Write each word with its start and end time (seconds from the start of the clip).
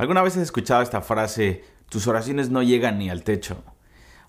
¿Alguna 0.00 0.22
vez 0.22 0.34
has 0.38 0.44
escuchado 0.44 0.80
esta 0.80 1.02
frase, 1.02 1.62
tus 1.90 2.06
oraciones 2.06 2.48
no 2.48 2.62
llegan 2.62 2.98
ni 2.98 3.10
al 3.10 3.22
techo? 3.22 3.62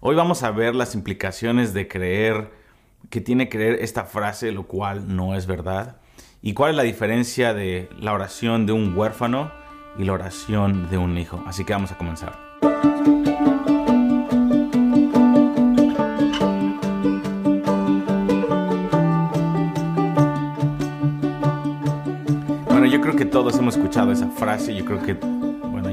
Hoy 0.01 0.15
vamos 0.15 0.43
a 0.43 0.51
ver 0.51 0.75
las 0.75 0.95
implicaciones 0.95 1.73
de 1.73 1.87
creer 1.87 2.51
que 3.09 3.21
tiene 3.21 3.47
creer 3.47 3.77
esta 3.79 4.03
frase, 4.03 4.51
lo 4.51 4.67
cual 4.67 5.15
no 5.15 5.33
es 5.33 5.47
verdad. 5.47 6.01
Y 6.41 6.55
cuál 6.55 6.71
es 6.71 6.75
la 6.75 6.83
diferencia 6.83 7.53
de 7.53 7.87
la 7.97 8.11
oración 8.11 8.65
de 8.65 8.73
un 8.73 8.97
huérfano 8.97 9.49
y 9.97 10.03
la 10.03 10.11
oración 10.11 10.89
de 10.89 10.97
un 10.97 11.17
hijo. 11.17 11.41
Así 11.47 11.63
que 11.63 11.71
vamos 11.71 11.93
a 11.93 11.97
comenzar. 11.97 12.37
Bueno, 22.67 22.87
yo 22.87 22.99
creo 22.99 23.15
que 23.15 23.23
todos 23.23 23.57
hemos 23.57 23.77
escuchado 23.77 24.11
esa 24.11 24.27
frase. 24.31 24.75
Yo 24.75 24.83
creo 24.83 25.01
que 25.01 25.40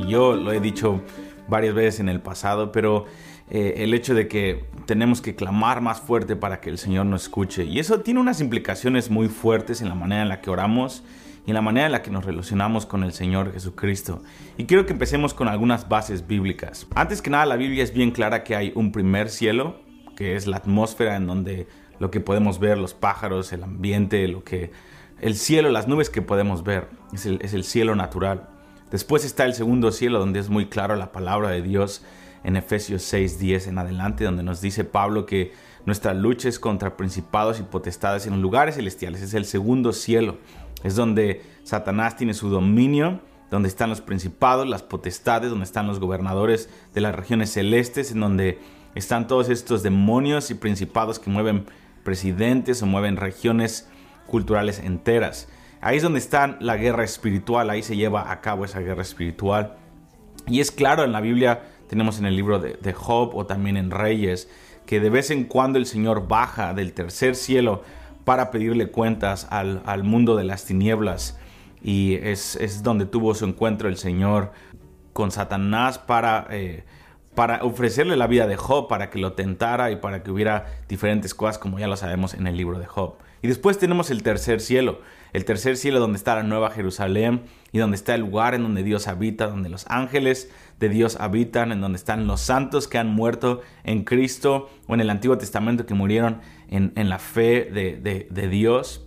yo 0.09 0.35
lo 0.35 0.53
he 0.53 0.61
dicho 0.61 1.03
varias 1.49 1.75
veces 1.75 2.01
en 2.01 2.09
el 2.09 2.21
pasado, 2.21 2.73
pero 2.73 3.07
eh, 3.51 3.75
el 3.79 3.95
hecho 3.95 4.15
de 4.15 4.29
que 4.29 4.67
tenemos 4.87 5.23
que 5.23 5.35
clamar 5.35 5.81
más 5.81 6.01
fuerte 6.01 6.37
para 6.37 6.61
que 6.61 6.69
el 6.69 6.79
Señor 6.79 7.07
nos 7.07 7.23
escuche. 7.23 7.65
Y 7.65 7.79
eso 7.79 8.01
tiene 8.01 8.21
unas 8.21 8.41
implicaciones 8.41 9.11
muy 9.11 9.29
fuertes 9.29 9.81
en 9.81 9.89
la 9.89 9.95
manera 9.95 10.23
en 10.23 10.29
la 10.29 10.41
que 10.41 10.51
oramos 10.51 11.03
y 11.47 11.51
en 11.51 11.55
la 11.55 11.63
manera 11.63 11.87
en 11.87 11.93
la 11.93 12.03
que 12.03 12.11
nos 12.11 12.27
relacionamos 12.27 12.85
con 12.85 13.05
el 13.05 13.13
Señor 13.13 13.53
Jesucristo. 13.53 14.23
Y 14.59 14.65
quiero 14.65 14.85
que 14.85 14.93
empecemos 14.93 15.33
con 15.33 15.49
algunas 15.49 15.89
bases 15.89 16.27
bíblicas. 16.27 16.87
Antes 16.95 17.23
que 17.23 17.31
nada, 17.31 17.47
la 17.47 17.57
Biblia 17.57 17.83
es 17.83 17.95
bien 17.95 18.11
clara 18.11 18.45
que 18.45 18.55
hay 18.55 18.73
un 18.75 18.93
primer 18.93 19.31
cielo, 19.31 19.81
que 20.15 20.37
es 20.37 20.47
la 20.47 20.59
atmósfera 20.59 21.17
en 21.17 21.27
donde 21.27 21.67
lo 22.01 22.11
que 22.11 22.21
podemos 22.21 22.59
ver, 22.59 22.77
los 22.77 22.93
pájaros, 22.93 23.53
el 23.53 23.63
ambiente, 23.63 24.29
lo 24.29 24.45
que... 24.45 24.71
El 25.21 25.35
cielo, 25.35 25.71
las 25.71 25.89
nubes 25.89 26.11
que 26.11 26.23
podemos 26.23 26.63
ver, 26.63 26.89
es 27.13 27.27
el, 27.27 27.41
es 27.43 27.55
el 27.55 27.65
cielo 27.65 27.97
natural. 27.97 28.49
Después 28.91 29.25
está 29.25 29.45
el 29.45 29.55
segundo 29.55 29.93
cielo, 29.93 30.19
donde 30.19 30.41
es 30.41 30.49
muy 30.49 30.67
claro 30.67 30.97
la 30.97 31.13
palabra 31.13 31.51
de 31.51 31.63
Dios 31.63 32.03
en 32.45 32.57
Efesios 32.57 33.03
6, 33.03 33.39
10 33.39 33.67
en 33.69 33.79
adelante, 33.79 34.25
donde 34.25 34.43
nos 34.43 34.61
dice 34.61 34.85
Pablo 34.85 35.27
que 35.27 35.53
nuestra 35.85 36.15
lucha 36.15 36.49
es 36.49 36.59
contra 36.59 36.97
principados 36.97 37.61
y 37.61 37.63
potestades 37.63 38.27
en 38.27 38.41
lugares 38.41 38.77
celestiales. 38.77 39.23
Es 39.23 39.35
el 39.35 39.45
segundo 39.45 39.93
cielo. 39.93 40.39
Es 40.83 40.97
donde 40.97 41.43
Satanás 41.65 42.17
tiene 42.17 42.35
su 42.35 42.49
dominio, 42.49 43.21
donde 43.51 43.69
están 43.69 43.91
los 43.91 44.01
principados, 44.01 44.67
las 44.67 44.83
potestades, 44.83 45.51
donde 45.51 45.65
están 45.65 45.87
los 45.87 46.01
gobernadores 46.01 46.69
de 46.95 47.01
las 47.01 47.15
regiones 47.15 47.53
celestes, 47.53 48.13
en 48.13 48.21
donde 48.21 48.59
están 48.95 49.27
todos 49.27 49.49
estos 49.49 49.83
demonios 49.83 50.51
y 50.51 50.55
principados 50.55 51.19
que 51.19 51.31
mueven 51.31 51.67
presidentes 52.05 52.83
o 52.83 52.87
mueven 52.87 53.17
regiones 53.17 53.89
culturales 54.27 54.79
enteras. 54.79 55.49
Ahí 55.81 55.97
es 55.99 56.03
donde 56.03 56.19
está 56.19 56.57
la 56.61 56.77
guerra 56.77 57.05
espiritual, 57.05 57.71
ahí 57.71 57.83
se 57.83 57.97
lleva 57.97 58.33
a 58.33 58.41
cabo 58.41 58.65
esa 58.65 58.81
guerra 58.81 59.03
espiritual. 59.03 59.77
Y 60.47 60.61
es 60.61 60.71
claro, 60.71 61.05
en 61.05 61.13
la 61.13 61.21
Biblia 61.21 61.63
tenemos 61.89 62.19
en 62.19 62.27
el 62.27 62.37
libro 62.37 62.59
de, 62.59 62.93
Job 62.93 63.35
o 63.35 63.47
también 63.47 63.77
en 63.77 63.91
Reyes, 63.91 64.49
que 64.87 65.01
de 65.01 65.11
vez 65.11 65.31
en 65.31 65.45
cuando 65.45 65.79
el 65.79 65.87
Señor 65.87 66.27
baja 66.27 66.75
del 66.75 66.93
tercer 66.93 67.37
cielo 67.37 67.83
para 68.25 68.51
pedirle 68.51 68.91
cuentas 68.91 69.47
al, 69.51 70.05
mundo 70.05 70.37
de 70.37 70.45
las 70.45 70.65
tinieblas. 70.65 71.39
Y 71.83 72.15
es, 72.15 72.83
donde 72.83 73.07
tuvo 73.07 73.35
su 73.35 73.45
encuentro 73.45 73.89
el 73.89 73.97
Señor 73.97 74.53
con 75.13 75.31
Satanás 75.31 75.99
para... 75.99 76.47
Eh, 76.51 76.85
para 77.39 77.63
ofrecerle 77.63 78.17
la 78.17 78.27
vida 78.27 78.49
de 78.49 78.57
Job, 78.57 78.89
para 78.89 79.11
que 79.11 79.21
lo 79.21 79.35
tentara 79.35 79.93
y 79.93 79.97
para 79.97 80.25
que 80.25 80.33
hubiera 80.33 80.67
diferentes 80.89 81.35
cosas, 81.35 81.57
como 81.57 81.79
ya 81.79 81.87
lo 81.87 81.97
sabemos 81.97 82.35
en 82.35 82.49
el 82.49 82.57
libro 82.57 82.81
de 82.81 82.87
Job. 82.87 83.15
Y 83.43 83.47
después 83.47 83.79
tenemos 83.79 84.11
el 84.11 84.25
tercer 84.25 84.61
cielo, 84.61 85.03
el 85.33 85.45
tercer 85.45 85.77
cielo 85.77 86.01
donde 86.01 86.17
está 86.17 86.35
la 86.35 86.43
nueva 86.43 86.73
Jerusalén 86.73 87.43
y 87.71 87.79
donde 87.79 87.95
está 87.95 88.17
el 88.17 88.23
lugar 88.23 88.57
en 88.57 88.65
donde 88.65 88.83
Dios 88.83 89.07
habita, 89.07 89.47
donde 89.47 89.69
los 89.69 89.87
ángeles 89.87 90.51
de 90.81 90.89
Dios 90.89 91.17
habitan, 91.21 91.71
en 91.71 91.81
donde 91.81 91.99
están 91.99 92.27
los 92.27 92.41
santos 92.41 92.89
que 92.89 92.99
han 92.99 93.07
muerto 93.07 93.61
en 93.85 94.03
Cristo 94.03 94.69
o 94.89 94.95
en 94.95 95.01
el 95.01 95.09
Antiguo 95.09 95.39
Testamento 95.39 95.87
que 95.87 95.95
murieron 95.95 96.41
en, 96.67 97.09
la 97.09 97.21
fe 97.21 97.71
de, 97.71 98.49
Dios. 98.49 99.07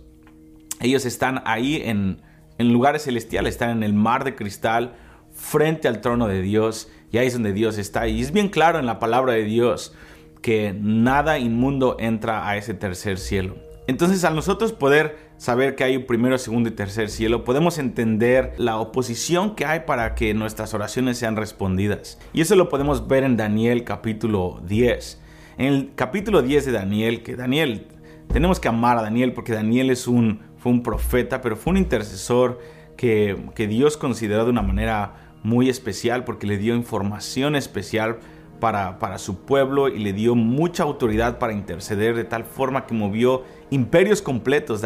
Ellos 0.80 1.04
están 1.04 1.42
ahí 1.44 1.82
en, 1.84 2.22
en 2.56 2.72
lugares 2.72 3.04
celestiales, 3.04 3.56
están 3.56 3.68
en 3.68 3.82
el 3.82 3.92
mar 3.92 4.24
de 4.24 4.34
cristal 4.34 4.94
frente 5.32 5.88
al 5.88 6.00
trono 6.00 6.28
de 6.28 6.42
Dios 6.42 6.88
y 7.10 7.18
ahí 7.18 7.26
es 7.26 7.34
donde 7.34 7.52
Dios 7.52 7.78
está. 7.78 8.08
Y 8.08 8.20
es 8.20 8.32
bien 8.32 8.48
claro 8.48 8.78
en 8.78 8.86
la 8.86 8.98
palabra 8.98 9.34
de 9.34 9.44
Dios 9.44 9.94
que 10.40 10.74
nada 10.78 11.38
inmundo 11.38 11.96
entra 12.00 12.48
a 12.48 12.56
ese 12.56 12.74
tercer 12.74 13.18
cielo. 13.18 13.56
Entonces, 13.86 14.24
al 14.24 14.34
nosotros 14.36 14.72
poder 14.72 15.32
saber 15.36 15.74
que 15.74 15.84
hay 15.84 15.96
un 15.96 16.06
primero, 16.06 16.38
segundo 16.38 16.68
y 16.68 16.72
tercer 16.72 17.10
cielo, 17.10 17.44
podemos 17.44 17.78
entender 17.78 18.54
la 18.56 18.78
oposición 18.78 19.56
que 19.56 19.64
hay 19.64 19.80
para 19.80 20.14
que 20.14 20.34
nuestras 20.34 20.72
oraciones 20.72 21.18
sean 21.18 21.36
respondidas. 21.36 22.18
Y 22.32 22.40
eso 22.40 22.54
lo 22.54 22.68
podemos 22.68 23.08
ver 23.08 23.24
en 23.24 23.36
Daniel 23.36 23.82
capítulo 23.84 24.62
10. 24.66 25.20
En 25.58 25.66
el 25.66 25.92
capítulo 25.94 26.42
10 26.42 26.66
de 26.66 26.72
Daniel, 26.72 27.22
que 27.22 27.34
Daniel, 27.34 27.88
tenemos 28.32 28.60
que 28.60 28.68
amar 28.68 28.98
a 28.98 29.02
Daniel 29.02 29.32
porque 29.32 29.52
Daniel 29.52 29.90
es 29.90 30.06
un, 30.06 30.40
fue 30.58 30.70
un 30.70 30.82
profeta, 30.82 31.40
pero 31.40 31.56
fue 31.56 31.72
un 31.72 31.76
intercesor 31.76 32.60
que, 33.02 33.66
Dios 33.66 33.96
consideró 33.96 34.44
de 34.44 34.50
una 34.50 34.62
manera 34.62 35.14
muy 35.42 35.68
especial 35.68 36.22
porque 36.22 36.46
le 36.46 36.56
dio 36.56 36.76
información 36.76 37.56
especial 37.56 38.20
para, 38.60 39.00
para, 39.00 39.18
su 39.18 39.44
pueblo 39.44 39.88
y 39.88 39.98
le 39.98 40.12
dio 40.12 40.36
mucha 40.36 40.84
autoridad 40.84 41.40
para 41.40 41.52
interceder 41.52 42.14
de 42.14 42.22
tal 42.22 42.44
forma 42.44 42.86
que 42.86 42.94
movió 42.94 43.42
imperios 43.70 44.22
completos. 44.22 44.84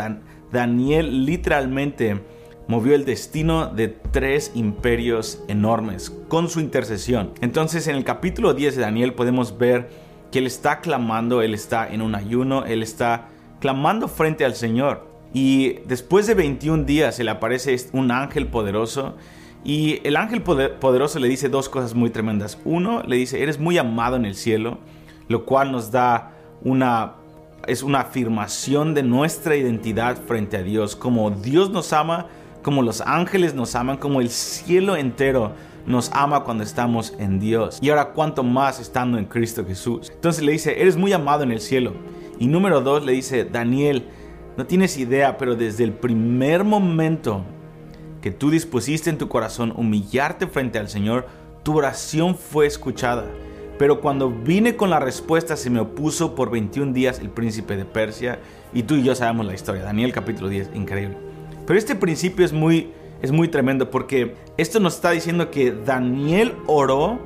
Daniel 0.50 1.27
literalmente 1.27 2.22
movió 2.69 2.94
el 2.94 3.04
destino 3.04 3.66
de 3.66 3.88
tres 3.88 4.53
imperios 4.54 5.44
enormes 5.47 6.09
con 6.28 6.48
su 6.48 6.60
intercesión. 6.60 7.34
Entonces 7.43 7.87
en 7.87 7.97
el 7.97 8.04
capítulo 8.04 8.54
10 8.54 8.77
de 8.77 8.81
Daniel 8.81 9.12
podemos 9.12 9.59
ver 9.59 9.91
que 10.33 10.38
él 10.38 10.47
está 10.47 10.81
clamando, 10.81 11.43
él 11.43 11.53
está 11.53 11.87
en 11.87 12.00
un 12.00 12.15
ayuno, 12.15 12.65
él 12.65 12.83
está 12.83 13.28
clamando 13.60 14.09
frente 14.09 14.47
al 14.47 14.54
Señor. 14.54 15.16
Y 15.36 15.80
después 15.86 16.26
de 16.26 16.32
21 16.32 16.84
días 16.84 17.16
se 17.16 17.22
le 17.22 17.30
aparece 17.30 17.76
un 17.92 18.10
ángel 18.10 18.47
poderoso 18.47 19.16
y 19.66 20.00
el 20.02 20.16
ángel 20.16 20.41
poderoso 20.41 21.19
le 21.19 21.28
dice 21.28 21.50
dos 21.50 21.69
cosas 21.69 21.94
muy 21.94 22.08
tremendas. 22.08 22.58
Uno, 22.64 23.02
le 23.02 23.16
dice, 23.16 23.42
eres 23.42 23.60
muy 23.60 23.76
amado 23.76 24.16
en 24.16 24.24
el 24.24 24.34
cielo, 24.34 24.78
lo 25.28 25.44
cual 25.44 25.72
nos 25.72 25.91
da 25.91 26.30
una, 26.62 27.16
es 27.66 27.82
una 27.82 28.00
afirmación 28.00 28.94
de 28.94 29.02
nuestra 29.02 29.56
identidad 29.56 30.16
frente 30.26 30.56
a 30.56 30.62
Dios. 30.62 30.97
Como 30.97 31.30
Dios 31.30 31.68
nos 31.68 31.92
ama, 31.92 32.28
como 32.62 32.80
los 32.80 33.03
ángeles 33.03 33.53
nos 33.53 33.74
aman, 33.74 33.98
como 33.98 34.22
el 34.22 34.30
cielo 34.30 34.97
entero 34.97 35.53
nos 35.84 36.10
ama 36.14 36.44
cuando 36.44 36.64
estamos 36.64 37.12
en 37.18 37.41
Dios. 37.41 37.78
Y 37.82 37.91
ahora 37.91 38.12
cuánto 38.14 38.42
más 38.42 38.80
estando 38.80 39.18
en 39.18 39.26
Cristo 39.26 39.66
Jesús. 39.66 40.10
Entonces 40.14 40.42
le 40.42 40.53
dice, 40.53 40.80
eres 40.80 40.97
muy 40.97 41.12
amado 41.12 41.42
en 41.42 41.53
el 41.53 41.60
cielo. 41.60 41.92
Y 42.38 42.47
número 42.47 42.80
dos 42.80 43.04
le 43.04 43.12
dice, 43.12 43.44
Daniel, 43.44 44.06
no 44.56 44.66
tienes 44.66 44.96
idea, 44.96 45.36
pero 45.36 45.54
desde 45.54 45.84
el 45.84 45.92
primer 45.92 46.64
momento 46.64 47.44
que 48.22 48.30
tú 48.30 48.50
dispusiste 48.50 49.10
en 49.10 49.18
tu 49.18 49.28
corazón 49.28 49.72
humillarte 49.76 50.46
frente 50.46 50.78
al 50.78 50.88
Señor, 50.88 51.26
tu 51.62 51.76
oración 51.76 52.36
fue 52.36 52.66
escuchada. 52.66 53.26
Pero 53.78 54.00
cuando 54.00 54.30
vine 54.30 54.76
con 54.76 54.88
la 54.88 54.98
respuesta 54.98 55.56
se 55.56 55.68
me 55.68 55.80
opuso 55.80 56.34
por 56.34 56.50
21 56.50 56.92
días 56.92 57.18
el 57.18 57.28
príncipe 57.28 57.76
de 57.76 57.84
Persia. 57.84 58.38
Y 58.72 58.84
tú 58.84 58.94
y 58.94 59.02
yo 59.02 59.14
sabemos 59.14 59.44
la 59.44 59.54
historia. 59.54 59.82
Daniel 59.82 60.12
capítulo 60.12 60.48
10, 60.48 60.70
increíble. 60.74 61.18
Pero 61.66 61.78
este 61.78 61.94
principio 61.94 62.44
es 62.44 62.52
muy, 62.52 62.92
es 63.20 63.32
muy 63.32 63.48
tremendo 63.48 63.90
porque 63.90 64.36
esto 64.56 64.80
nos 64.80 64.94
está 64.94 65.10
diciendo 65.10 65.50
que 65.50 65.72
Daniel 65.72 66.54
oró 66.66 67.18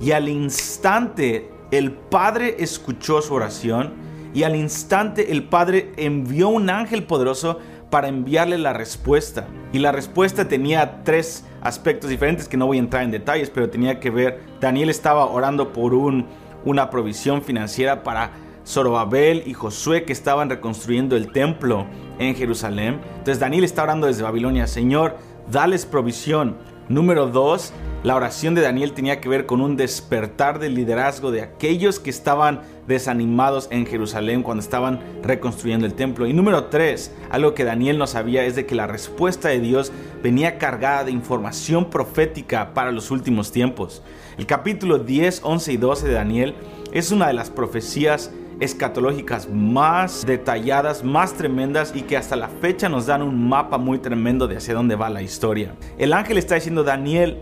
y 0.00 0.12
al 0.12 0.28
instante 0.28 1.50
el 1.70 1.92
Padre 1.92 2.56
escuchó 2.58 3.20
su 3.20 3.34
oración 3.34 3.92
y 4.34 4.44
al 4.44 4.56
instante 4.56 5.32
el 5.32 5.44
Padre 5.44 5.92
envió 5.96 6.48
un 6.48 6.70
ángel 6.70 7.04
poderoso 7.04 7.58
para 7.90 8.08
enviarle 8.08 8.58
la 8.58 8.72
respuesta. 8.72 9.48
Y 9.72 9.78
la 9.78 9.92
respuesta 9.92 10.48
tenía 10.48 11.02
tres 11.02 11.44
aspectos 11.60 12.08
diferentes 12.08 12.48
que 12.48 12.56
no 12.56 12.66
voy 12.66 12.76
a 12.76 12.80
entrar 12.80 13.02
en 13.02 13.10
detalles, 13.10 13.50
pero 13.50 13.68
tenía 13.68 14.00
que 14.00 14.10
ver, 14.10 14.40
Daniel 14.60 14.90
estaba 14.90 15.26
orando 15.26 15.72
por 15.72 15.94
un, 15.94 16.26
una 16.64 16.90
provisión 16.90 17.42
financiera 17.42 18.02
para 18.02 18.30
Zorobabel 18.66 19.42
y 19.46 19.54
Josué 19.54 20.04
que 20.04 20.12
estaban 20.12 20.48
reconstruyendo 20.48 21.16
el 21.16 21.32
templo 21.32 21.86
en 22.18 22.34
Jerusalén. 22.34 23.00
Entonces 23.18 23.40
Daniel 23.40 23.64
está 23.64 23.82
orando 23.82 24.06
desde 24.06 24.22
Babilonia, 24.22 24.66
Señor, 24.66 25.16
dales 25.50 25.86
provisión. 25.86 26.56
Número 26.88 27.28
dos, 27.28 27.72
la 28.02 28.16
oración 28.16 28.54
de 28.54 28.62
Daniel 28.62 28.92
tenía 28.92 29.20
que 29.20 29.28
ver 29.28 29.46
con 29.46 29.60
un 29.60 29.76
despertar 29.76 30.58
del 30.58 30.74
liderazgo 30.74 31.30
de 31.30 31.42
aquellos 31.42 32.00
que 32.00 32.10
estaban 32.10 32.62
desanimados 32.90 33.68
en 33.70 33.86
Jerusalén 33.86 34.42
cuando 34.42 34.62
estaban 34.62 35.00
reconstruyendo 35.22 35.86
el 35.86 35.94
templo. 35.94 36.26
Y 36.26 36.34
número 36.34 36.64
tres, 36.64 37.14
algo 37.30 37.54
que 37.54 37.64
Daniel 37.64 37.96
no 37.96 38.06
sabía 38.06 38.44
es 38.44 38.56
de 38.56 38.66
que 38.66 38.74
la 38.74 38.86
respuesta 38.86 39.48
de 39.48 39.60
Dios 39.60 39.92
venía 40.22 40.58
cargada 40.58 41.04
de 41.04 41.12
información 41.12 41.88
profética 41.88 42.74
para 42.74 42.92
los 42.92 43.10
últimos 43.10 43.52
tiempos. 43.52 44.02
El 44.36 44.46
capítulo 44.46 44.98
10, 44.98 45.40
11 45.42 45.72
y 45.72 45.76
12 45.78 46.08
de 46.08 46.14
Daniel 46.14 46.54
es 46.92 47.10
una 47.12 47.28
de 47.28 47.34
las 47.34 47.50
profecías 47.50 48.30
escatológicas 48.60 49.48
más 49.48 50.26
detalladas, 50.26 51.02
más 51.02 51.32
tremendas 51.34 51.92
y 51.94 52.02
que 52.02 52.16
hasta 52.16 52.36
la 52.36 52.48
fecha 52.48 52.88
nos 52.88 53.06
dan 53.06 53.22
un 53.22 53.48
mapa 53.48 53.78
muy 53.78 53.98
tremendo 53.98 54.46
de 54.46 54.58
hacia 54.58 54.74
dónde 54.74 54.96
va 54.96 55.08
la 55.08 55.22
historia. 55.22 55.74
El 55.96 56.12
ángel 56.12 56.36
está 56.36 56.56
diciendo, 56.56 56.84
Daniel, 56.84 57.38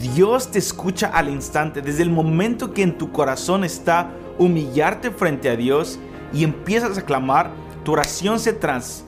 Dios 0.00 0.50
te 0.50 0.58
escucha 0.58 1.08
al 1.08 1.28
instante, 1.28 1.82
desde 1.82 2.02
el 2.02 2.10
momento 2.10 2.72
que 2.72 2.82
en 2.82 2.98
tu 2.98 3.12
corazón 3.12 3.64
está 3.64 4.10
humillarte 4.38 5.10
frente 5.10 5.48
a 5.48 5.56
Dios 5.56 5.98
y 6.32 6.44
empiezas 6.44 6.98
a 6.98 7.02
clamar, 7.04 7.50
tu 7.84 7.92
oración 7.92 8.38
se, 8.40 8.56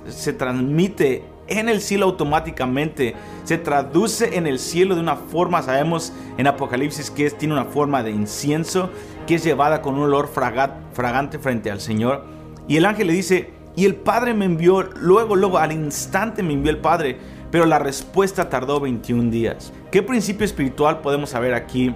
se 0.08 0.32
transmite 0.32 1.24
en 1.48 1.68
el 1.68 1.80
cielo 1.80 2.06
automáticamente, 2.06 3.14
se 3.44 3.58
traduce 3.58 4.36
en 4.36 4.46
el 4.46 4.58
cielo 4.58 4.94
de 4.94 5.00
una 5.00 5.16
forma, 5.16 5.62
sabemos 5.62 6.12
en 6.36 6.46
Apocalipsis 6.46 7.10
que 7.10 7.26
es, 7.26 7.36
tiene 7.36 7.54
una 7.54 7.64
forma 7.64 8.02
de 8.02 8.10
incienso, 8.10 8.90
que 9.26 9.36
es 9.36 9.44
llevada 9.44 9.82
con 9.82 9.94
un 9.94 10.02
olor 10.02 10.28
fragante 10.28 11.38
frente 11.38 11.70
al 11.70 11.80
Señor. 11.80 12.24
Y 12.68 12.76
el 12.76 12.84
ángel 12.84 13.06
le 13.06 13.14
dice, 13.14 13.50
y 13.76 13.84
el 13.84 13.94
Padre 13.94 14.34
me 14.34 14.44
envió, 14.44 14.82
luego, 14.82 15.36
luego, 15.36 15.58
al 15.58 15.72
instante 15.72 16.42
me 16.42 16.52
envió 16.52 16.70
el 16.70 16.78
Padre, 16.78 17.16
pero 17.50 17.64
la 17.64 17.78
respuesta 17.78 18.50
tardó 18.50 18.80
21 18.80 19.30
días. 19.30 19.72
¿Qué 19.90 20.02
principio 20.02 20.44
espiritual 20.44 21.00
podemos 21.00 21.30
saber 21.30 21.54
aquí 21.54 21.94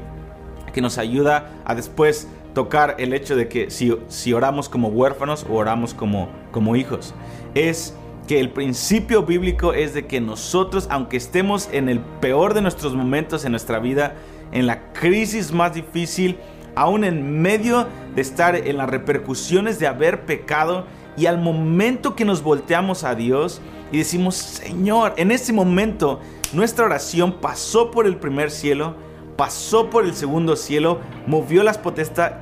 que 0.73 0.81
nos 0.81 0.97
ayuda 0.97 1.51
a 1.65 1.75
después 1.75 2.29
tocar 2.55 2.97
el 2.99 3.13
hecho 3.15 3.37
de 3.37 3.49
que 3.49 3.71
si, 3.71 3.97
si 4.09 4.33
oramos 4.33 4.69
como 4.69 4.89
huérfanos 4.89 5.47
o 5.49 5.55
oramos 5.55 5.95
como, 5.95 6.29
como 6.51 6.77
hijos? 6.77 7.15
Es 7.55 7.95
que 8.27 8.41
el 8.41 8.51
principio 8.51 9.25
bíblico 9.25 9.73
es 9.73 9.95
de 9.95 10.07
que 10.07 10.21
nosotros, 10.21 10.87
aunque 10.91 11.17
estemos 11.17 11.69
en 11.73 11.89
el 11.89 12.01
peor 12.01 12.55
de 12.55 12.63
nuestros 12.63 12.95
momentos 12.95 13.45
en 13.45 13.53
nuestra 13.53 13.79
vida, 13.79 14.15
en 14.53 14.67
la 14.67 14.93
crisis 14.93 15.53
más 15.53 15.75
difícil, 15.75 16.39
aún 16.75 17.05
en 17.05 17.43
medio 17.43 17.87
de 18.15 18.23
estar 18.23 18.55
en 18.55 18.77
las 18.77 18.89
repercusiones 18.89 19.79
de 19.79 19.87
haber 19.87 20.25
pecado, 20.25 20.87
y 21.17 21.27
al 21.27 21.39
momento 21.39 22.15
que 22.15 22.25
nos 22.25 22.43
volteamos 22.43 23.05
a 23.05 23.15
Dios 23.15 23.61
y 23.91 23.99
decimos, 23.99 24.37
Señor, 24.37 25.15
en 25.17 25.31
ese 25.31 25.53
momento 25.53 26.21
nuestra 26.53 26.87
oración 26.87 27.35
pasó 27.41 27.91
por 27.91 28.07
el 28.07 28.17
primer 28.17 28.51
cielo, 28.51 28.95
pasó 29.37 29.91
por 29.91 30.05
el 30.05 30.15
segundo 30.15 30.57
cielo, 30.57 31.01
movió 31.27 31.63
las, 31.63 31.81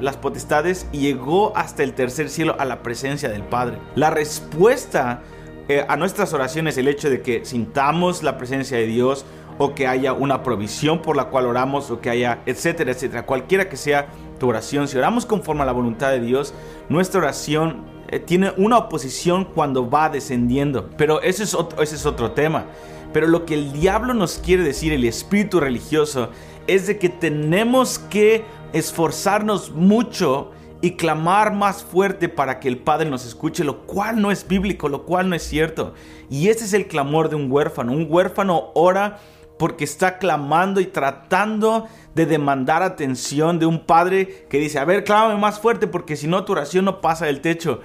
las 0.00 0.16
potestades 0.16 0.86
y 0.92 1.00
llegó 1.00 1.56
hasta 1.56 1.82
el 1.82 1.94
tercer 1.94 2.28
cielo 2.28 2.56
a 2.58 2.64
la 2.64 2.82
presencia 2.82 3.28
del 3.28 3.42
Padre. 3.42 3.78
La 3.94 4.10
respuesta 4.10 5.22
eh, 5.68 5.84
a 5.88 5.96
nuestras 5.96 6.32
oraciones, 6.32 6.76
el 6.78 6.88
hecho 6.88 7.08
de 7.08 7.22
que 7.22 7.44
sintamos 7.44 8.22
la 8.22 8.36
presencia 8.38 8.76
de 8.76 8.86
Dios 8.86 9.24
o 9.58 9.74
que 9.74 9.86
haya 9.86 10.12
una 10.12 10.42
provisión 10.42 11.02
por 11.02 11.16
la 11.16 11.26
cual 11.26 11.46
oramos 11.46 11.90
o 11.90 12.00
que 12.00 12.10
haya, 12.10 12.40
etcétera, 12.46 12.92
etcétera, 12.92 13.26
cualquiera 13.26 13.68
que 13.68 13.76
sea 13.76 14.08
tu 14.38 14.48
oración, 14.48 14.88
si 14.88 14.96
oramos 14.96 15.26
conforme 15.26 15.62
a 15.62 15.66
la 15.66 15.72
voluntad 15.72 16.10
de 16.10 16.20
Dios, 16.20 16.54
nuestra 16.88 17.20
oración 17.20 17.84
eh, 18.08 18.18
tiene 18.18 18.52
una 18.56 18.78
oposición 18.78 19.44
cuando 19.44 19.88
va 19.88 20.08
descendiendo. 20.08 20.90
Pero 20.96 21.22
ese 21.22 21.44
es, 21.44 21.54
otro, 21.54 21.80
es 21.82 22.04
otro 22.06 22.32
tema. 22.32 22.64
Pero 23.12 23.28
lo 23.28 23.44
que 23.44 23.54
el 23.54 23.72
diablo 23.72 24.14
nos 24.14 24.38
quiere 24.38 24.62
decir, 24.62 24.92
el 24.92 25.04
espíritu 25.04 25.60
religioso, 25.60 26.30
es 26.74 26.86
de 26.86 26.98
que 26.98 27.08
tenemos 27.08 27.98
que 27.98 28.44
esforzarnos 28.72 29.72
mucho 29.72 30.52
y 30.80 30.92
clamar 30.92 31.52
más 31.52 31.82
fuerte 31.82 32.28
para 32.28 32.60
que 32.60 32.68
el 32.68 32.78
Padre 32.78 33.10
nos 33.10 33.26
escuche, 33.26 33.64
lo 33.64 33.86
cual 33.86 34.22
no 34.22 34.30
es 34.30 34.46
bíblico, 34.46 34.88
lo 34.88 35.04
cual 35.04 35.28
no 35.28 35.34
es 35.34 35.42
cierto. 35.42 35.94
Y 36.30 36.48
ese 36.48 36.64
es 36.64 36.72
el 36.72 36.86
clamor 36.86 37.28
de 37.28 37.36
un 37.36 37.50
huérfano. 37.50 37.92
Un 37.92 38.06
huérfano 38.08 38.70
ora 38.74 39.18
porque 39.58 39.84
está 39.84 40.18
clamando 40.18 40.80
y 40.80 40.86
tratando 40.86 41.86
de 42.14 42.24
demandar 42.24 42.82
atención 42.82 43.58
de 43.58 43.66
un 43.66 43.84
padre 43.84 44.46
que 44.48 44.58
dice, 44.58 44.78
a 44.78 44.84
ver, 44.84 45.04
clámame 45.04 45.38
más 45.38 45.60
fuerte 45.60 45.86
porque 45.86 46.16
si 46.16 46.26
no 46.26 46.44
tu 46.44 46.52
oración 46.52 46.86
no 46.86 47.00
pasa 47.00 47.26
del 47.26 47.40
techo. 47.40 47.80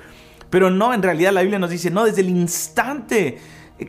Pero 0.50 0.70
no, 0.70 0.94
en 0.94 1.04
realidad 1.04 1.34
la 1.34 1.42
Biblia 1.42 1.60
nos 1.60 1.72
dice, 1.72 1.90
no, 1.90 2.06
desde 2.06 2.22
el 2.22 2.30
instante 2.30 3.40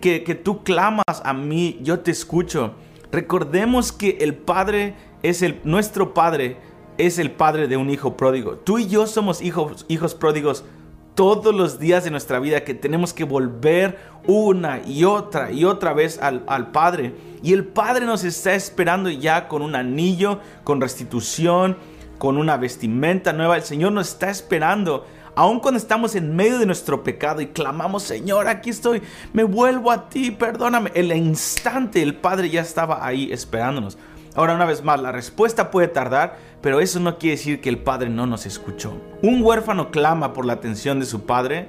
que, 0.01 0.25
que 0.25 0.35
tú 0.35 0.65
clamas 0.65 1.05
a 1.23 1.33
mí, 1.33 1.79
yo 1.83 2.01
te 2.01 2.11
escucho. 2.11 2.75
Recordemos 3.17 3.93
que 3.93 4.19
el 4.21 4.35
Padre 4.35 4.95
es 5.23 5.41
el, 5.41 5.59
nuestro 5.65 6.13
Padre 6.13 6.59
es 6.99 7.19
el 7.19 7.31
Padre 7.31 7.67
de 7.67 7.79
un 7.79 7.89
hijo 7.89 8.15
pródigo. 8.15 8.57
Tú 8.57 8.79
y 8.79 8.89
yo 8.89 9.07
somos 9.07 9.41
hijos, 9.41 9.87
hijos 9.89 10.15
pródigos 10.15 10.67
todos 11.15 11.55
los 11.55 11.79
días 11.79 12.05
de 12.05 12.11
nuestra 12.11 12.41
vida 12.41 12.63
que 12.63 12.75
tenemos 12.75 13.15
que 13.15 13.25
volver 13.25 13.99
una 14.27 14.83
y 14.87 15.05
otra 15.05 15.51
y 15.51 15.65
otra 15.65 15.95
vez 15.95 16.19
al, 16.21 16.45
al, 16.47 16.73
Padre. 16.73 17.15
Y 17.43 17.55
el 17.55 17.65
Padre 17.65 18.05
nos 18.05 18.23
está 18.23 18.55
esperando 18.55 19.09
ya 19.09 19.49
con 19.49 19.63
un 19.63 19.77
anillo, 19.77 20.41
con 20.63 20.83
restitución, 20.83 21.79
con 22.19 22.37
una 22.37 22.59
vestimenta 22.59 23.33
nueva. 23.33 23.57
El 23.57 23.63
Señor 23.63 23.93
nos 23.93 24.09
está 24.09 24.29
esperando. 24.29 25.07
Aun 25.39 25.61
cuando 25.61 25.77
estamos 25.77 26.15
en 26.15 26.35
medio 26.35 26.59
de 26.59 26.65
nuestro 26.65 27.05
pecado 27.05 27.43
y 27.43 27.49
clamamos, 27.49 28.03
Señor, 28.03 28.49
aquí 28.49 28.71
estoy, 28.71 29.03
me 29.35 29.45
vuelvo 29.45 29.91
a 29.91 30.09
ti, 30.09 30.31
perdóname. 30.31 30.91
El 30.95 31.15
instante 31.15 32.01
el 32.01 32.15
Padre 32.15 32.49
ya 32.49 32.63
estaba 32.63 33.07
ahí 33.07 33.31
esperándonos. 33.31 33.99
Ahora 34.35 34.55
una 34.55 34.65
vez 34.65 34.83
más, 34.83 34.99
la 34.99 35.13
respuesta 35.13 35.71
puede 35.71 35.89
tardar, 35.89 36.39
pero 36.63 36.81
eso 36.81 37.01
no 37.01 37.19
quiere 37.19 37.37
decir 37.37 37.61
que 37.61 37.69
el 37.69 37.79
padre 37.79 38.09
no 38.09 38.27
nos 38.27 38.47
escuchó. 38.47 38.99
Un 39.23 39.43
huérfano 39.43 39.91
clama 39.91 40.33
por 40.33 40.47
la 40.47 40.55
atención 40.55 41.01
de 41.01 41.07
su 41.07 41.27
padre, 41.27 41.69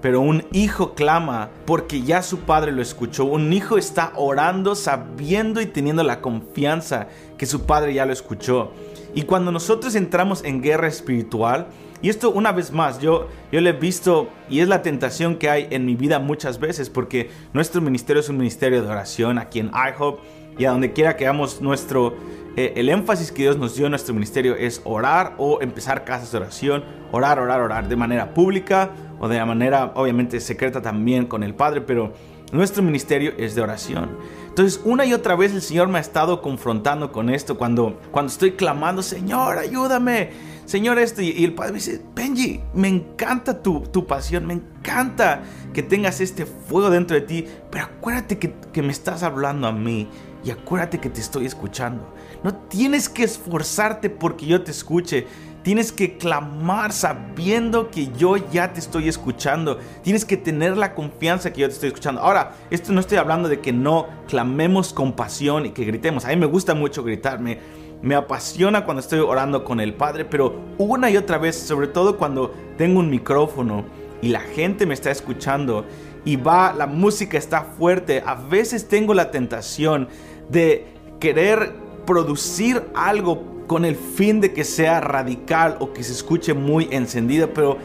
pero 0.00 0.20
un 0.20 0.44
hijo 0.52 0.94
clama 0.94 1.50
porque 1.66 2.02
ya 2.02 2.22
su 2.22 2.38
padre 2.38 2.70
lo 2.70 2.80
escuchó. 2.80 3.24
Un 3.24 3.52
hijo 3.52 3.76
está 3.76 4.12
orando 4.14 4.76
sabiendo 4.76 5.60
y 5.60 5.66
teniendo 5.66 6.04
la 6.04 6.20
confianza 6.20 7.08
que 7.38 7.46
su 7.46 7.66
padre 7.66 7.92
ya 7.92 8.06
lo 8.06 8.12
escuchó. 8.12 8.72
Y 9.14 9.22
cuando 9.22 9.50
nosotros 9.50 9.96
entramos 9.96 10.44
en 10.44 10.62
guerra 10.62 10.86
espiritual, 10.86 11.68
y 12.02 12.08
esto 12.08 12.30
una 12.30 12.52
vez 12.52 12.72
más, 12.72 12.98
yo, 13.00 13.28
yo 13.52 13.60
lo 13.60 13.68
he 13.68 13.72
visto 13.72 14.28
y 14.48 14.60
es 14.60 14.68
la 14.68 14.82
tentación 14.82 15.36
que 15.36 15.50
hay 15.50 15.68
en 15.70 15.84
mi 15.84 15.96
vida 15.96 16.18
muchas 16.18 16.58
veces, 16.58 16.88
porque 16.88 17.30
nuestro 17.52 17.80
ministerio 17.80 18.20
es 18.20 18.28
un 18.28 18.38
ministerio 18.38 18.82
de 18.82 18.88
oración 18.88 19.38
aquí 19.38 19.60
en 19.60 19.70
iHope 19.70 20.22
y 20.58 20.64
a 20.64 20.70
donde 20.70 20.92
quiera 20.92 21.16
que 21.16 21.26
hagamos 21.26 21.60
nuestro, 21.60 22.14
eh, 22.56 22.72
el 22.76 22.88
énfasis 22.88 23.32
que 23.32 23.42
Dios 23.42 23.58
nos 23.58 23.76
dio 23.76 23.86
en 23.86 23.90
nuestro 23.90 24.14
ministerio 24.14 24.56
es 24.56 24.80
orar 24.84 25.34
o 25.38 25.60
empezar 25.60 26.04
casas 26.04 26.32
de 26.32 26.38
oración, 26.38 26.84
orar, 27.12 27.38
orar, 27.38 27.60
orar 27.60 27.88
de 27.88 27.96
manera 27.96 28.32
pública 28.32 28.90
o 29.18 29.28
de 29.28 29.44
manera 29.44 29.92
obviamente 29.94 30.40
secreta 30.40 30.80
también 30.80 31.26
con 31.26 31.42
el 31.42 31.54
Padre, 31.54 31.82
pero 31.82 32.12
nuestro 32.52 32.82
ministerio 32.82 33.32
es 33.38 33.54
de 33.54 33.62
oración. 33.62 34.10
Entonces, 34.48 34.80
una 34.84 35.04
y 35.04 35.12
otra 35.12 35.36
vez 35.36 35.52
el 35.52 35.62
Señor 35.62 35.88
me 35.88 35.98
ha 35.98 36.00
estado 36.00 36.42
confrontando 36.42 37.12
con 37.12 37.30
esto 37.30 37.56
cuando, 37.56 38.00
cuando 38.10 38.32
estoy 38.32 38.52
clamando, 38.52 39.02
Señor, 39.02 39.58
ayúdame, 39.58 40.30
Señor, 40.70 41.00
esto. 41.00 41.20
Y, 41.20 41.42
el 41.42 41.52
Padre 41.52 41.72
me 41.72 41.78
dice, 41.78 42.00
Benji, 42.14 42.60
me 42.74 42.86
encanta 42.86 43.60
tu, 43.60 43.80
tu, 43.80 44.06
pasión, 44.06 44.46
me 44.46 44.54
encanta 44.54 45.42
que 45.74 45.82
tengas 45.82 46.20
este 46.20 46.46
fuego 46.46 46.90
dentro 46.90 47.16
de 47.16 47.22
ti, 47.22 47.44
pero 47.72 47.86
acuérdate 47.86 48.38
que, 48.38 48.54
que 48.72 48.80
me 48.80 48.92
estás 48.92 49.24
hablando 49.24 49.66
a 49.66 49.72
mí 49.72 50.06
y 50.44 50.52
acuérdate 50.52 51.00
que 51.00 51.10
te 51.10 51.20
estoy 51.20 51.46
escuchando. 51.46 52.14
No 52.44 52.54
tienes 52.54 53.08
que 53.08 53.24
esforzarte 53.24 54.10
porque 54.10 54.46
yo 54.46 54.62
te 54.62 54.70
escuche. 54.70 55.26
Tienes 55.64 55.90
que 55.90 56.16
clamar 56.16 56.92
sabiendo 56.92 57.90
que 57.90 58.06
yo 58.16 58.36
ya 58.36 58.72
te 58.72 58.78
estoy 58.78 59.08
escuchando. 59.08 59.80
Tienes 60.04 60.24
que 60.24 60.36
tener 60.36 60.76
la 60.76 60.94
confianza 60.94 61.52
que 61.52 61.62
yo 61.62 61.66
te 61.66 61.74
estoy 61.74 61.88
escuchando. 61.88 62.20
Ahora, 62.20 62.54
esto 62.70 62.92
no 62.92 63.00
estoy 63.00 63.18
hablando 63.18 63.48
de 63.48 63.58
que 63.58 63.72
no 63.72 64.06
clamemos 64.28 64.92
con 64.92 65.14
pasión 65.14 65.66
y 65.66 65.70
que 65.70 65.84
gritemos. 65.84 66.24
A 66.24 66.28
mí 66.28 66.36
me 66.36 66.46
gusta 66.46 66.74
mucho 66.74 67.02
gritarme. 67.02 67.58
Me 68.02 68.14
apasiona 68.14 68.84
cuando 68.84 69.00
estoy 69.00 69.18
orando 69.20 69.64
con 69.64 69.80
el 69.80 69.94
Padre, 69.94 70.24
pero 70.24 70.54
una 70.78 71.10
y 71.10 71.16
otra 71.16 71.38
vez, 71.38 71.56
sobre 71.56 71.86
todo 71.86 72.16
cuando 72.16 72.54
tengo 72.78 72.98
un 73.00 73.10
micrófono 73.10 73.84
y 74.22 74.28
la 74.28 74.40
gente 74.40 74.86
me 74.86 74.94
está 74.94 75.10
escuchando 75.10 75.84
y 76.24 76.36
va, 76.36 76.72
la 76.72 76.86
música 76.86 77.36
está 77.36 77.62
fuerte, 77.62 78.22
a 78.24 78.34
veces 78.34 78.88
tengo 78.88 79.14
la 79.14 79.30
tentación 79.30 80.08
de 80.48 80.86
querer 81.18 81.74
producir 82.06 82.82
algo 82.94 83.64
con 83.66 83.84
el 83.84 83.96
fin 83.96 84.40
de 84.40 84.52
que 84.52 84.64
sea 84.64 85.00
radical 85.00 85.76
o 85.80 85.92
que 85.92 86.02
se 86.02 86.12
escuche 86.12 86.54
muy 86.54 86.88
encendido, 86.90 87.52
pero 87.54 87.78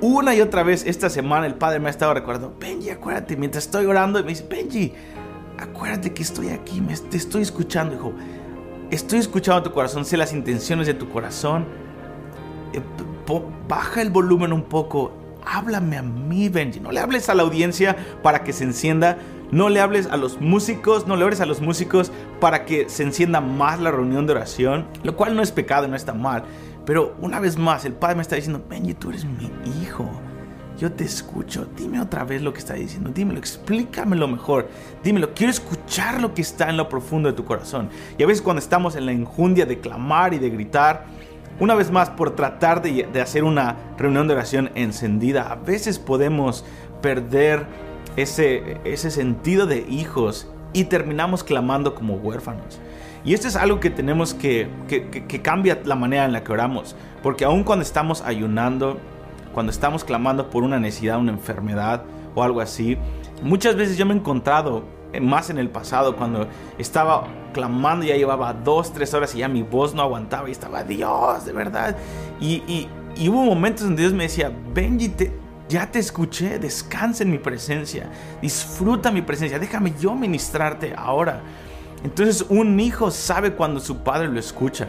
una 0.00 0.34
y 0.34 0.40
otra 0.40 0.62
vez 0.62 0.84
esta 0.86 1.10
semana 1.10 1.46
el 1.46 1.54
padre 1.54 1.78
me 1.80 1.88
ha 1.88 1.90
estado 1.90 2.14
recordando, 2.14 2.54
Benji, 2.58 2.90
acuérdate, 2.90 3.36
mientras 3.36 3.64
estoy 3.64 3.86
orando, 3.86 4.22
me 4.22 4.30
dice, 4.30 4.46
Benji, 4.48 4.92
acuérdate 5.58 6.12
que 6.12 6.22
estoy 6.22 6.48
aquí, 6.48 6.80
te 7.10 7.16
estoy 7.16 7.42
escuchando, 7.42 7.94
hijo. 7.94 8.12
Estoy 8.90 9.18
escuchando 9.18 9.62
tu 9.62 9.72
corazón, 9.72 10.04
sé 10.04 10.16
las 10.16 10.32
intenciones 10.32 10.86
de 10.86 10.94
tu 10.94 11.08
corazón. 11.08 11.66
Eh, 12.72 12.80
baja 13.68 14.00
el 14.00 14.10
volumen 14.10 14.52
un 14.52 14.62
poco 14.62 15.12
háblame 15.48 15.96
a 15.96 16.02
mí, 16.02 16.48
Benji. 16.48 16.80
No 16.80 16.92
le 16.92 17.00
hables 17.00 17.28
a 17.28 17.34
la 17.34 17.42
audiencia 17.42 17.96
para 18.22 18.44
que 18.44 18.52
se 18.52 18.64
encienda. 18.64 19.18
No 19.50 19.70
le 19.70 19.80
hables 19.80 20.06
a 20.06 20.16
los 20.16 20.40
músicos, 20.40 21.06
no 21.06 21.16
le 21.16 21.24
hables 21.24 21.40
a 21.40 21.46
los 21.46 21.60
músicos 21.62 22.12
para 22.38 22.66
que 22.66 22.88
se 22.90 23.02
encienda 23.02 23.40
más 23.40 23.80
la 23.80 23.90
reunión 23.90 24.26
de 24.26 24.32
oración, 24.32 24.86
lo 25.02 25.16
cual 25.16 25.34
no 25.34 25.42
es 25.42 25.52
pecado, 25.52 25.88
no 25.88 25.96
está 25.96 26.12
mal. 26.12 26.44
Pero 26.84 27.16
una 27.20 27.40
vez 27.40 27.56
más, 27.56 27.86
el 27.86 27.94
Padre 27.94 28.16
me 28.16 28.22
está 28.22 28.36
diciendo, 28.36 28.62
Benji, 28.68 28.92
tú 28.92 29.08
eres 29.08 29.24
mi 29.24 29.50
hijo. 29.82 30.08
Yo 30.78 30.92
te 30.92 31.04
escucho. 31.04 31.66
Dime 31.76 32.00
otra 32.00 32.22
vez 32.22 32.40
lo 32.40 32.52
que 32.52 32.60
está 32.60 32.74
diciendo. 32.74 33.10
Dímelo, 33.12 33.40
explícamelo 33.40 34.28
mejor. 34.28 34.68
Dímelo. 35.02 35.34
Quiero 35.34 35.50
escuchar 35.50 36.20
lo 36.20 36.34
que 36.34 36.42
está 36.42 36.70
en 36.70 36.76
lo 36.76 36.88
profundo 36.88 37.28
de 37.28 37.34
tu 37.34 37.44
corazón. 37.44 37.90
Y 38.16 38.22
a 38.22 38.26
veces 38.26 38.42
cuando 38.42 38.60
estamos 38.60 38.94
en 38.94 39.04
la 39.04 39.12
injundia 39.12 39.66
de 39.66 39.80
clamar 39.80 40.34
y 40.34 40.38
de 40.38 40.50
gritar, 40.50 41.06
una 41.58 41.74
vez 41.74 41.90
más, 41.90 42.10
por 42.10 42.36
tratar 42.36 42.80
de, 42.82 43.08
hacer 43.20 43.42
una 43.42 43.76
reunión 43.98 44.28
de 44.28 44.34
oración 44.34 44.70
encendida, 44.76 45.50
a 45.50 45.56
veces 45.56 45.98
podemos 45.98 46.64
perder 47.02 47.66
ese, 48.16 48.78
sentido 49.10 49.66
de 49.66 49.84
hijos 49.88 50.48
y 50.72 50.84
terminamos 50.84 51.42
clamando 51.42 51.96
como 51.96 52.14
huérfanos. 52.14 52.78
Y 53.24 53.34
esto 53.34 53.48
es 53.48 53.56
algo 53.56 53.80
que 53.80 53.90
tenemos 53.90 54.32
que, 54.32 54.68
que, 54.86 55.10
que, 55.10 55.42
cambia 55.42 55.80
la 55.84 55.96
manera 55.96 56.24
en 56.24 56.32
la 56.32 56.44
que 56.44 56.52
oramos. 56.52 56.94
Porque 57.24 57.44
aun 57.44 57.64
cuando 57.64 57.82
estamos 57.82 58.22
ayunando, 58.22 59.00
cuando 59.58 59.72
estamos 59.72 60.04
clamando 60.04 60.50
por 60.50 60.62
una 60.62 60.78
necesidad, 60.78 61.18
una 61.18 61.32
enfermedad 61.32 62.04
o 62.36 62.44
algo 62.44 62.60
así, 62.60 62.96
muchas 63.42 63.74
veces 63.74 63.98
yo 63.98 64.06
me 64.06 64.14
he 64.14 64.16
encontrado, 64.16 64.84
eh, 65.12 65.20
más 65.20 65.50
en 65.50 65.58
el 65.58 65.68
pasado, 65.68 66.14
cuando 66.14 66.46
estaba 66.78 67.26
clamando, 67.52 68.06
ya 68.06 68.14
llevaba 68.14 68.52
dos, 68.52 68.92
tres 68.92 69.12
horas 69.14 69.34
y 69.34 69.38
ya 69.38 69.48
mi 69.48 69.64
voz 69.64 69.96
no 69.96 70.02
aguantaba 70.02 70.48
y 70.48 70.52
estaba, 70.52 70.84
Dios, 70.84 71.44
de 71.44 71.52
verdad. 71.52 71.96
Y, 72.40 72.62
y, 72.68 72.88
y 73.16 73.28
hubo 73.28 73.42
momentos 73.42 73.82
donde 73.82 74.02
Dios 74.02 74.14
me 74.14 74.22
decía, 74.22 74.52
Benji, 74.72 75.12
ya 75.68 75.90
te 75.90 75.98
escuché, 75.98 76.60
descansa 76.60 77.24
en 77.24 77.32
mi 77.32 77.38
presencia, 77.38 78.12
disfruta 78.40 79.10
mi 79.10 79.22
presencia, 79.22 79.58
déjame 79.58 79.92
yo 79.98 80.14
ministrarte 80.14 80.94
ahora. 80.96 81.42
Entonces 82.04 82.46
un 82.48 82.78
hijo 82.78 83.10
sabe 83.10 83.54
cuando 83.54 83.80
su 83.80 84.04
padre 84.04 84.28
lo 84.28 84.38
escucha. 84.38 84.86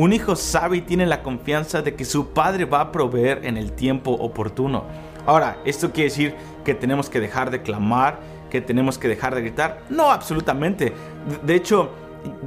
Un 0.00 0.14
hijo 0.14 0.34
sabe 0.34 0.78
y 0.78 0.80
tiene 0.80 1.04
la 1.04 1.22
confianza 1.22 1.82
de 1.82 1.94
que 1.94 2.06
su 2.06 2.28
padre 2.28 2.64
va 2.64 2.80
a 2.80 2.90
proveer 2.90 3.44
en 3.44 3.58
el 3.58 3.72
tiempo 3.72 4.12
oportuno. 4.12 4.84
Ahora, 5.26 5.58
¿esto 5.66 5.92
quiere 5.92 6.08
decir 6.08 6.34
que 6.64 6.72
tenemos 6.72 7.10
que 7.10 7.20
dejar 7.20 7.50
de 7.50 7.60
clamar? 7.60 8.18
¿Que 8.48 8.62
tenemos 8.62 8.96
que 8.96 9.08
dejar 9.08 9.34
de 9.34 9.42
gritar? 9.42 9.82
No, 9.90 10.10
absolutamente. 10.10 10.94
De 11.44 11.54
hecho, 11.54 11.90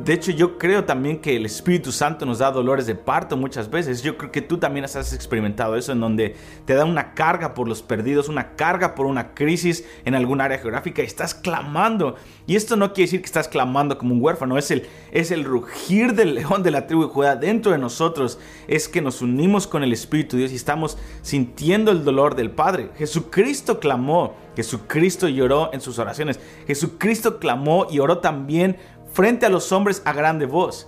de 0.03 0.11
hecho, 0.11 0.31
yo 0.31 0.57
creo 0.57 0.83
también 0.83 1.19
que 1.19 1.37
el 1.37 1.45
Espíritu 1.45 1.93
Santo 1.93 2.25
nos 2.25 2.39
da 2.39 2.51
dolores 2.51 2.85
de 2.85 2.93
parto 2.93 3.37
muchas 3.37 3.69
veces. 3.69 4.03
Yo 4.03 4.17
creo 4.17 4.33
que 4.33 4.41
tú 4.41 4.57
también 4.57 4.83
has 4.83 5.13
experimentado 5.13 5.77
eso, 5.77 5.93
en 5.93 6.01
donde 6.01 6.35
te 6.65 6.73
da 6.73 6.83
una 6.83 7.13
carga 7.13 7.53
por 7.53 7.69
los 7.69 7.81
perdidos, 7.81 8.27
una 8.27 8.55
carga 8.55 8.95
por 8.95 9.05
una 9.05 9.33
crisis 9.33 9.85
en 10.03 10.13
algún 10.13 10.41
área 10.41 10.57
geográfica 10.57 11.01
y 11.01 11.05
estás 11.05 11.33
clamando. 11.33 12.15
Y 12.47 12.57
esto 12.57 12.75
no 12.75 12.91
quiere 12.91 13.07
decir 13.07 13.21
que 13.21 13.27
estás 13.27 13.47
clamando 13.47 13.97
como 13.97 14.13
un 14.13 14.21
huérfano, 14.21 14.57
es 14.57 14.71
el, 14.71 14.87
es 15.11 15.31
el 15.31 15.45
rugir 15.45 16.13
del 16.15 16.35
león 16.35 16.63
de 16.63 16.71
la 16.71 16.85
tribu 16.85 17.03
de 17.03 17.13
Judá 17.13 17.37
dentro 17.37 17.71
de 17.71 17.77
nosotros. 17.77 18.39
Es 18.67 18.89
que 18.89 19.01
nos 19.01 19.21
unimos 19.21 19.67
con 19.67 19.83
el 19.83 19.93
Espíritu 19.93 20.35
de 20.35 20.41
Dios 20.41 20.51
y 20.51 20.57
estamos 20.57 20.97
sintiendo 21.21 21.91
el 21.91 22.03
dolor 22.03 22.35
del 22.35 22.51
Padre. 22.51 22.89
Jesucristo 22.97 23.79
clamó, 23.79 24.35
Jesucristo 24.57 25.29
lloró 25.29 25.69
en 25.71 25.79
sus 25.79 25.97
oraciones, 25.97 26.41
Jesucristo 26.67 27.39
clamó 27.39 27.87
y 27.89 27.99
oró 27.99 28.17
también 28.17 28.75
frente 29.13 29.45
a 29.45 29.49
los 29.49 29.71
hombres 29.71 30.01
a 30.05 30.11
grande 30.13 30.45
voz. 30.45 30.87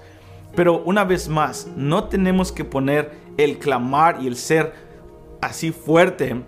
Pero 0.55 0.82
una 0.84 1.03
vez 1.03 1.29
más, 1.29 1.67
no 1.75 2.05
tenemos 2.05 2.51
que 2.51 2.65
poner 2.65 3.12
el 3.38 3.60
clamar 3.60 4.17
y 4.22 4.27
el 4.27 4.36
ser 4.36 4.74
así 5.41 5.72
fuerte 5.72 6.44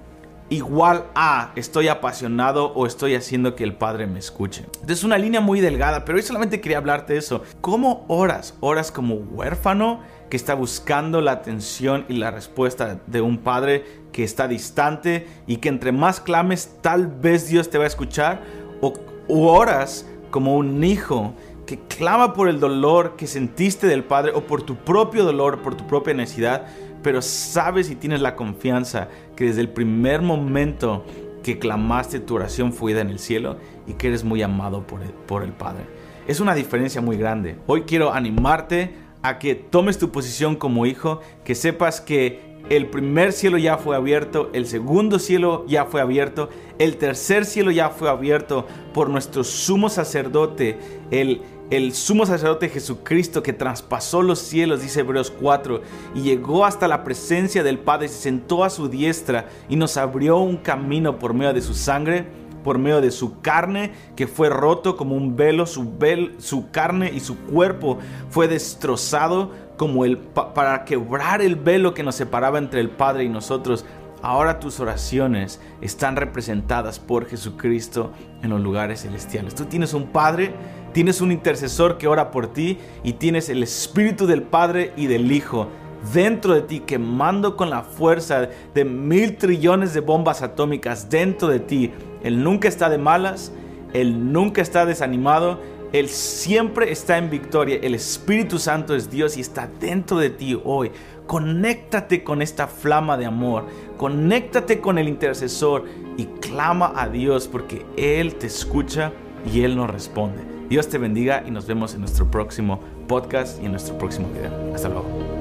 igual 0.49 1.07
a 1.13 1.51
estoy 1.55 1.87
apasionado 1.89 2.71
o 2.73 2.85
estoy 2.85 3.15
haciendo 3.15 3.55
que 3.55 3.63
el 3.63 3.73
Padre 3.73 4.07
me 4.07 4.19
escuche. 4.19 4.65
Es 4.87 5.03
una 5.03 5.17
línea 5.17 5.41
muy 5.41 5.59
delgada, 5.59 6.05
pero 6.05 6.17
hoy 6.17 6.23
solamente 6.23 6.61
quería 6.61 6.77
hablarte 6.77 7.13
de 7.13 7.19
eso. 7.19 7.43
¿Cómo 7.61 8.05
oras? 8.07 8.55
¿Oras 8.61 8.91
como 8.91 9.15
huérfano 9.15 10.01
que 10.29 10.37
está 10.37 10.55
buscando 10.55 11.21
la 11.21 11.33
atención 11.33 12.05
y 12.07 12.13
la 12.13 12.31
respuesta 12.31 12.99
de 13.07 13.21
un 13.21 13.39
Padre 13.39 13.83
que 14.11 14.23
está 14.23 14.47
distante 14.47 15.27
y 15.47 15.57
que 15.57 15.69
entre 15.69 15.91
más 15.91 16.21
clames 16.21 16.77
tal 16.81 17.07
vez 17.07 17.49
Dios 17.49 17.69
te 17.69 17.77
va 17.77 17.83
a 17.83 17.87
escuchar? 17.87 18.41
¿O, 18.81 18.93
o 19.27 19.51
oras 19.51 20.05
como 20.31 20.55
un 20.55 20.83
hijo 20.83 21.33
que 21.67 21.77
clama 21.77 22.33
por 22.33 22.47
el 22.47 22.59
dolor 22.59 23.15
que 23.17 23.27
sentiste 23.27 23.85
del 23.87 24.05
Padre 24.05 24.31
o 24.33 24.47
por 24.47 24.63
tu 24.63 24.77
propio 24.77 25.25
dolor, 25.25 25.61
por 25.61 25.75
tu 25.75 25.85
propia 25.85 26.13
necesidad, 26.13 26.65
pero 27.03 27.21
sabes 27.21 27.91
y 27.91 27.95
tienes 27.95 28.21
la 28.21 28.35
confianza 28.35 29.09
que 29.35 29.43
desde 29.45 29.61
el 29.61 29.69
primer 29.69 30.21
momento 30.21 31.05
que 31.43 31.59
clamaste 31.59 32.19
tu 32.19 32.35
oración 32.35 32.73
fue 32.73 32.99
en 32.99 33.09
el 33.09 33.19
cielo 33.19 33.57
y 33.85 33.93
que 33.93 34.07
eres 34.07 34.23
muy 34.23 34.41
amado 34.41 34.87
por 34.87 35.03
el, 35.03 35.09
por 35.09 35.43
el 35.43 35.51
Padre. 35.51 35.85
Es 36.25 36.39
una 36.39 36.55
diferencia 36.55 37.01
muy 37.01 37.17
grande. 37.17 37.57
Hoy 37.67 37.83
quiero 37.83 38.13
animarte 38.13 38.95
a 39.21 39.37
que 39.37 39.53
tomes 39.55 39.97
tu 39.97 40.09
posición 40.09 40.55
como 40.55 40.85
hijo, 40.85 41.21
que 41.43 41.53
sepas 41.53 41.99
que 41.99 42.57
el 42.69 42.87
primer 42.87 43.31
cielo 43.31 43.57
ya 43.57 43.77
fue 43.77 43.95
abierto, 43.95 44.49
el 44.53 44.67
segundo 44.67 45.19
cielo 45.19 45.65
ya 45.67 45.85
fue 45.85 46.01
abierto, 46.01 46.49
el 46.79 46.97
tercer 46.97 47.45
cielo 47.45 47.71
ya 47.71 47.89
fue 47.89 48.09
abierto 48.09 48.67
por 48.93 49.09
nuestro 49.09 49.45
sumo 49.45 49.89
sacerdote, 49.89 50.77
el 51.09 51.41
el 51.69 51.93
sumo 51.93 52.25
sacerdote 52.25 52.69
Jesucristo 52.69 53.43
que 53.43 53.53
traspasó 53.53 54.21
los 54.21 54.39
cielos, 54.39 54.81
dice 54.81 55.01
Hebreos 55.01 55.31
4, 55.31 55.81
y 56.15 56.21
llegó 56.21 56.65
hasta 56.65 56.87
la 56.87 57.03
presencia 57.03 57.63
del 57.63 57.79
Padre, 57.79 58.07
se 58.07 58.21
sentó 58.21 58.63
a 58.63 58.69
su 58.69 58.87
diestra 58.87 59.49
y 59.67 59.75
nos 59.75 59.97
abrió 59.97 60.37
un 60.37 60.57
camino 60.57 61.19
por 61.19 61.33
medio 61.33 61.53
de 61.53 61.61
su 61.61 61.73
sangre, 61.73 62.25
por 62.63 62.79
medio 62.79 63.01
de 63.01 63.11
su 63.11 63.41
carne, 63.41 63.91
que 64.15 64.27
fue 64.27 64.49
roto 64.49 64.95
como 64.95 65.15
un 65.15 65.35
velo, 65.35 65.65
su, 65.65 65.93
su 66.39 66.71
carne 66.71 67.11
y 67.13 67.19
su 67.19 67.37
cuerpo 67.37 67.97
fue 68.29 68.47
destrozado 68.47 69.51
como 69.77 70.05
el, 70.05 70.17
para 70.17 70.85
quebrar 70.85 71.41
el 71.41 71.55
velo 71.55 71.93
que 71.93 72.03
nos 72.03 72.15
separaba 72.15 72.57
entre 72.57 72.79
el 72.81 72.89
Padre 72.89 73.25
y 73.25 73.29
nosotros. 73.29 73.85
Ahora 74.21 74.59
tus 74.59 74.79
oraciones 74.79 75.61
están 75.79 76.15
representadas 76.15 76.99
por 76.99 77.27
Jesucristo 77.27 78.11
en 78.41 78.49
los 78.49 78.61
lugares 78.61 79.01
celestiales. 79.01 79.53
Tú 79.53 79.65
tienes 79.65 79.93
un 79.93 80.07
Padre 80.07 80.53
Tienes 80.97 81.21
un 81.21 81.31
intercesor 81.31 81.99
que 81.99 82.07
ora 82.07 82.31
por 82.31 82.47
ti 82.47 82.79
y 83.03 83.13
tienes 83.13 83.49
el 83.49 83.61
Espíritu 83.61 84.25
del 84.25 84.41
Padre 84.41 84.93
y 84.97 85.05
del 85.05 85.31
Hijo 85.31 85.67
dentro 86.11 86.55
de 86.55 86.63
ti, 86.63 86.79
quemando 86.79 87.55
con 87.55 87.69
la 87.69 87.83
fuerza 87.83 88.49
de 88.73 88.83
mil 88.83 89.37
trillones 89.37 89.93
de 89.93 89.99
bombas 89.99 90.41
atómicas 90.41 91.07
dentro 91.07 91.49
de 91.49 91.59
ti. 91.59 91.91
Él 92.23 92.43
nunca 92.43 92.67
está 92.67 92.89
de 92.89 92.97
malas, 92.97 93.51
Él 93.93 94.33
nunca 94.33 94.63
está 94.63 94.87
desanimado, 94.87 95.61
Él 95.93 96.09
siempre 96.09 96.91
está 96.91 97.19
en 97.19 97.29
victoria. 97.29 97.77
El 97.83 97.93
Espíritu 97.93 98.57
Santo 98.57 98.95
es 98.95 99.11
Dios 99.11 99.37
y 99.37 99.41
está 99.41 99.69
dentro 99.79 100.17
de 100.17 100.31
ti 100.31 100.59
hoy. 100.65 100.91
Conéctate 101.27 102.23
con 102.23 102.41
esta 102.41 102.65
flama 102.65 103.17
de 103.17 103.27
amor, 103.27 103.67
conéctate 103.97 104.81
con 104.81 104.97
el 104.97 105.07
intercesor 105.07 105.85
y 106.17 106.25
clama 106.41 106.91
a 106.95 107.07
Dios 107.07 107.47
porque 107.47 107.85
Él 107.97 108.33
te 108.33 108.47
escucha 108.47 109.11
y 109.53 109.61
Él 109.61 109.75
nos 109.75 109.91
responde. 109.91 110.56
Dios 110.69 110.89
te 110.89 110.97
bendiga 110.97 111.43
y 111.45 111.51
nos 111.51 111.65
vemos 111.65 111.93
en 111.93 112.01
nuestro 112.01 112.29
próximo 112.29 112.79
podcast 113.07 113.61
y 113.61 113.65
en 113.65 113.71
nuestro 113.71 113.97
próximo 113.97 114.27
video. 114.29 114.73
Hasta 114.73 114.89
luego. 114.89 115.36